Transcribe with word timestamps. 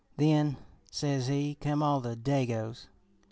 Then,' 0.17 0.57
says 0.89 1.27
he, 1.27 1.59
'come 1.61 1.83
all 1.83 1.99
the 2.01 2.15
Dagos. 2.15 2.87